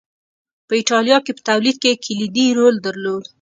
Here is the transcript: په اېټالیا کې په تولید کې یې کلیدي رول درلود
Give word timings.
په 0.67 0.73
اېټالیا 0.79 1.17
کې 1.25 1.31
په 1.37 1.41
تولید 1.49 1.75
کې 1.81 1.87
یې 1.91 2.01
کلیدي 2.05 2.47
رول 2.57 2.75
درلود 2.85 3.23